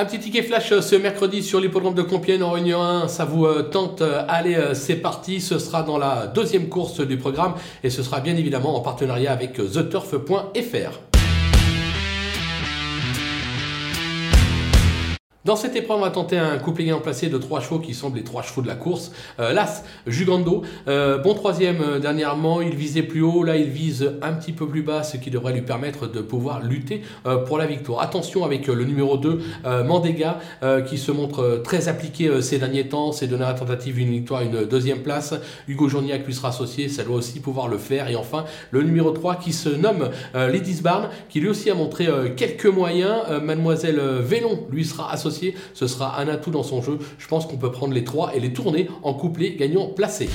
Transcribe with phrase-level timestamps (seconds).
[0.00, 3.08] Un petit ticket flash euh, ce mercredi sur l'hippodrome de Compiègne en Réunion 1.
[3.08, 5.40] Ça vous euh, tente euh, Allez, c'est parti.
[5.40, 9.32] Ce sera dans la deuxième course du programme et ce sera bien évidemment en partenariat
[9.32, 11.07] avec theturf.fr.
[15.48, 18.12] Dans cette épreuve, on va tenter un couplet gagnant placé de trois chevaux qui sont
[18.14, 19.12] les trois chevaux de la course.
[19.40, 24.12] Euh, L'As, Jugando, euh, bon troisième euh, dernièrement, il visait plus haut, là il vise
[24.20, 27.00] un petit peu plus bas, ce qui devrait lui permettre de pouvoir lutter
[27.46, 28.02] pour la victoire.
[28.02, 29.40] Attention avec le numéro 2,
[29.86, 30.38] Mandega,
[30.86, 34.42] qui se montre très appliqué ces derniers temps, c'est donné à la tentative une victoire,
[34.42, 35.34] une deuxième place.
[35.66, 38.08] Hugo Journiac lui sera associé, ça doit aussi pouvoir le faire.
[38.10, 42.06] Et enfin, le numéro 3 qui se nomme Ladies Barn, qui lui aussi a montré
[42.36, 43.14] quelques moyens.
[43.42, 45.37] Mademoiselle Vélon lui sera associée
[45.74, 46.98] ce sera un atout dans son jeu.
[47.18, 50.28] Je pense qu'on peut prendre les trois et les tourner en couplet gagnant placé.